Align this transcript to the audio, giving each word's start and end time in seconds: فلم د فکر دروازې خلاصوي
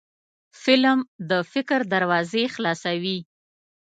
فلم 0.61 0.99
د 1.29 1.31
فکر 1.51 1.79
دروازې 1.93 2.43
خلاصوي 2.55 3.17